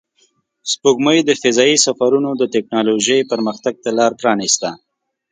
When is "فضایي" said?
1.41-1.77